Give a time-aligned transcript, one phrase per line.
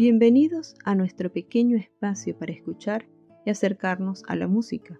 [0.00, 3.06] Bienvenidos a nuestro pequeño espacio para escuchar
[3.44, 4.98] y acercarnos a la música,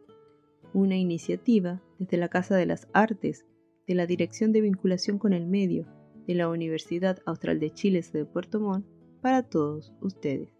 [0.75, 3.47] una iniciativa desde la Casa de las Artes
[3.87, 5.87] de la Dirección de Vinculación con el Medio
[6.27, 8.85] de la Universidad Austral de Chile de Puerto Montt
[9.23, 10.51] para todos ustedes.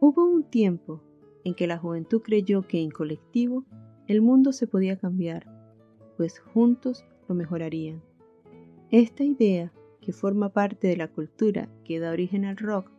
[0.00, 1.02] Hubo un tiempo
[1.44, 3.66] en que la juventud creyó que en colectivo
[4.08, 5.44] el mundo se podía cambiar,
[6.16, 8.02] pues juntos lo mejorarían.
[8.90, 9.74] Esta idea,
[10.06, 12.92] que forma parte de la cultura que da origen al rock,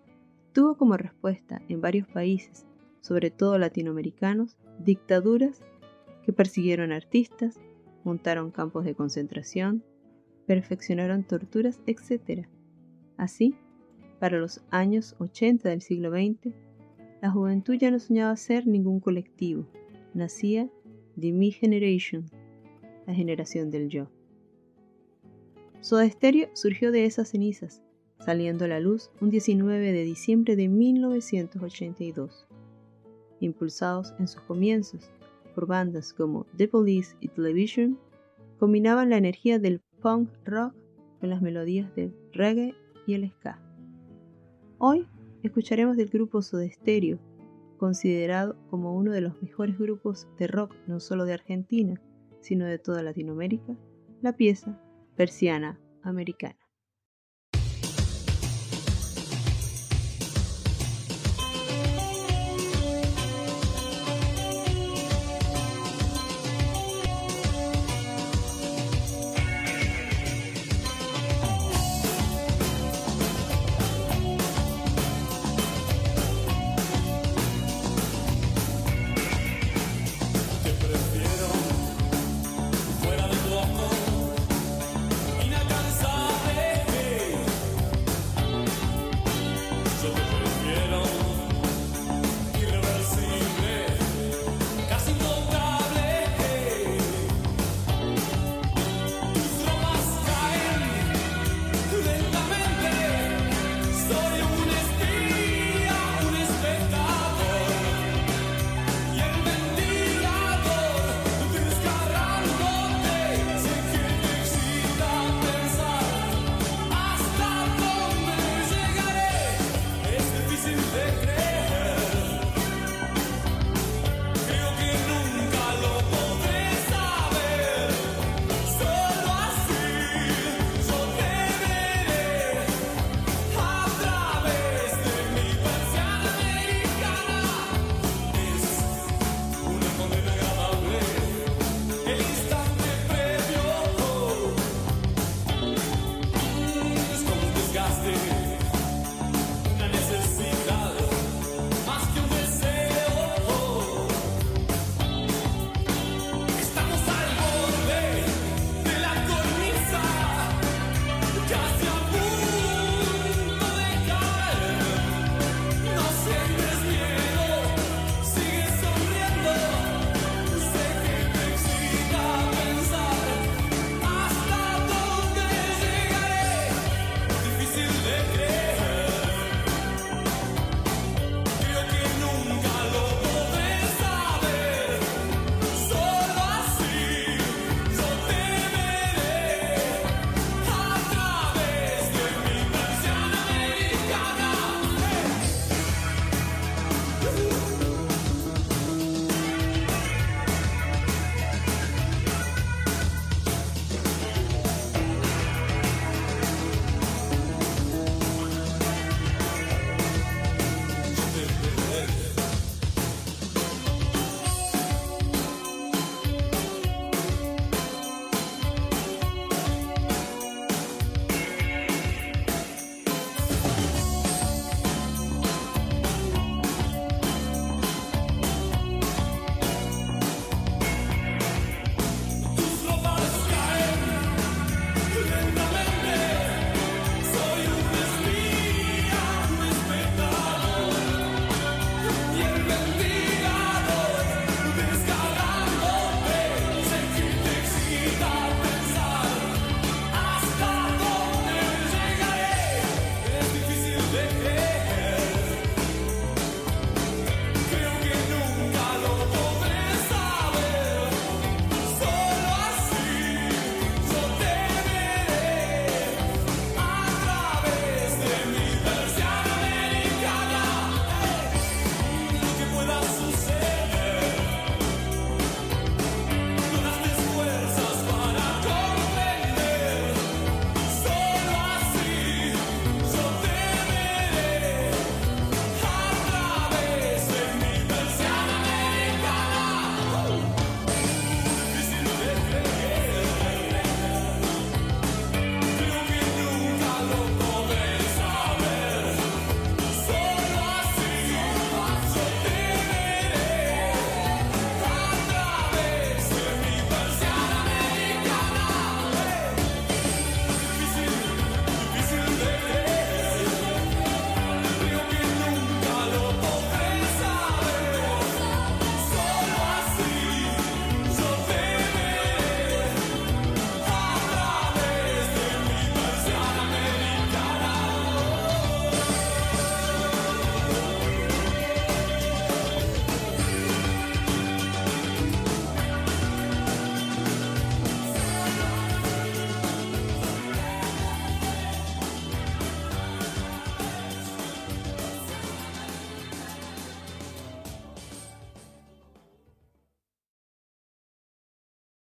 [0.51, 2.67] tuvo como respuesta en varios países,
[2.99, 5.63] sobre todo latinoamericanos, dictaduras
[6.25, 7.61] que persiguieron artistas,
[8.03, 9.85] montaron campos de concentración,
[10.47, 12.45] perfeccionaron torturas, etc.
[13.15, 13.55] Así,
[14.19, 16.53] para los años 80 del siglo XX,
[17.21, 19.65] la juventud ya no soñaba ser ningún colectivo,
[20.13, 20.69] nacía
[21.17, 22.25] The Me Generation,
[23.05, 24.09] la generación del yo.
[25.81, 27.83] Soda Stereo surgió de esas cenizas,
[28.19, 32.47] saliendo a la luz un 19 de diciembre de 1982.
[33.39, 35.09] Impulsados en sus comienzos
[35.53, 37.99] por bandas como The Police y Television,
[38.59, 40.73] combinaban la energía del punk rock
[41.19, 43.59] con las melodías del reggae y el ska.
[44.79, 45.07] Hoy
[45.43, 47.19] escucharemos del grupo Soda Stereo,
[47.77, 52.01] considerado como uno de los mejores grupos de rock no solo de Argentina,
[52.41, 53.75] sino de toda Latinoamérica,
[54.21, 54.79] la pieza
[55.17, 56.66] Persiana Americana.